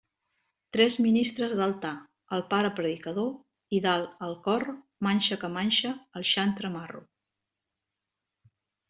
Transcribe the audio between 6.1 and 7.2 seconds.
el xantre Marro.